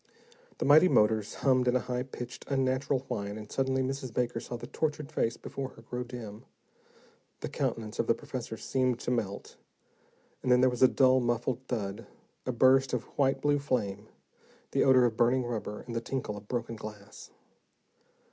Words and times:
The 0.57 0.65
mighty 0.65 0.87
motors 0.89 1.35
hummed 1.45 1.67
in 1.67 1.75
a 1.75 1.79
high 1.81 2.01
pitched, 2.01 2.45
unnatural 2.47 3.01
whine, 3.01 3.37
and 3.37 3.51
suddenly 3.51 3.83
Mrs. 3.83 4.11
Baker 4.11 4.39
saw 4.39 4.57
the 4.57 4.65
tortured 4.65 5.11
face 5.11 5.37
before 5.37 5.69
her 5.75 5.83
grow 5.83 6.03
dim. 6.03 6.43
The 7.41 7.49
countenance 7.49 7.99
of 7.99 8.07
the 8.07 8.15
professor 8.15 8.57
seemed 8.57 8.99
to 9.01 9.11
melt, 9.11 9.57
and 10.41 10.51
then 10.51 10.59
there 10.61 10.71
came 10.71 10.83
a 10.85 10.93
dull, 10.93 11.19
muffled 11.19 11.59
thud, 11.67 12.07
a 12.47 12.51
burst 12.51 12.93
of 12.93 13.03
white 13.15 13.41
blue 13.43 13.59
flame, 13.59 14.07
the 14.71 14.83
odor 14.83 15.05
of 15.05 15.17
burning 15.17 15.43
rubber 15.43 15.81
and 15.81 15.95
the 15.95 16.01
tinkle 16.01 16.35
of 16.35 16.47
broken 16.47 16.75
glass. 16.75 17.29